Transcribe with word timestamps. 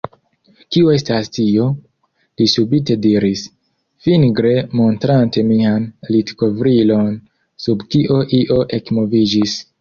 Kio 0.75 0.93
estas 0.99 1.27
tio? 1.33 1.65
li 2.41 2.47
subite 2.53 2.95
diris, 3.03 3.43
fingre 4.05 4.55
montrante 4.79 5.45
mian 5.51 5.85
litkovrilon 6.17 7.13
sub 7.67 7.85
kio 7.95 8.19
io 8.41 8.59
ekmoviĝis. 8.81 9.57